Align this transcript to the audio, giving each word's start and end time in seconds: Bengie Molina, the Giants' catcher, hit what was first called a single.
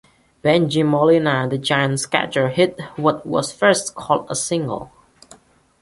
Bengie 0.43 0.83
Molina, 0.83 1.47
the 1.47 1.59
Giants' 1.59 2.07
catcher, 2.07 2.49
hit 2.49 2.81
what 2.95 3.23
was 3.23 3.51
first 3.53 3.93
called 3.93 4.25
a 4.31 4.35
single. 4.35 4.91